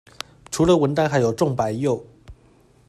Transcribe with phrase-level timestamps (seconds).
[0.49, 2.03] 除了文旦還有種白柚